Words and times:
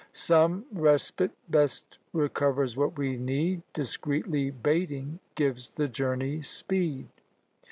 Some 0.13 0.65
respite 0.71 1.29
best 1.47 1.99
recovers 2.11 2.75
what 2.75 2.97
we 2.97 3.17
need, 3.17 3.61
Discreetly 3.75 4.49
baiting 4.49 5.19
gives 5.35 5.75
the 5.75 5.87
journey 5.87 6.41
speed. 6.41 7.07